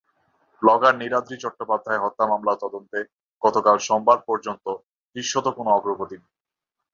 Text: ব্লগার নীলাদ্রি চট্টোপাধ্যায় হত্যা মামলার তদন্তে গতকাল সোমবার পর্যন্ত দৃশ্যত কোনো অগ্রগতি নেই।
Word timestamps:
ব্লগার 0.61 0.93
নীলাদ্রি 0.97 1.35
চট্টোপাধ্যায় 1.39 2.01
হত্যা 2.03 2.25
মামলার 2.27 2.61
তদন্তে 2.63 2.99
গতকাল 3.41 3.77
সোমবার 3.87 4.19
পর্যন্ত 4.27 4.65
দৃশ্যত 5.15 5.45
কোনো 5.57 5.69
অগ্রগতি 5.71 6.15
নেই। 6.19 6.31